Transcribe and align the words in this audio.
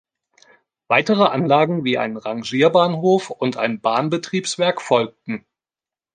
Weitere 0.87 1.25
Anlagen 1.25 1.83
wie 1.85 1.99
ein 1.99 2.17
Rangierbahnhof 2.17 3.29
und 3.29 3.57
ein 3.57 3.81
Bahnbetriebswerk 3.81 4.81
folgten. 4.81 5.45